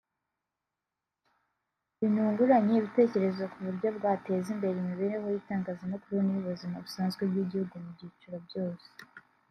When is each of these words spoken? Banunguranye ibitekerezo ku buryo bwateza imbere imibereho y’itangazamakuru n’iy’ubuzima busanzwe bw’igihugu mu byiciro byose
Banunguranye 1.99 2.73
ibitekerezo 2.77 3.43
ku 3.51 3.57
buryo 3.65 3.87
bwateza 3.97 4.47
imbere 4.55 4.75
imibereho 4.79 5.25
y’itangazamakuru 5.29 6.17
n’iy’ubuzima 6.21 6.75
busanzwe 6.85 7.21
bw’igihugu 7.29 7.73
mu 7.83 7.89
byiciro 7.95 8.37
byose 8.47 8.87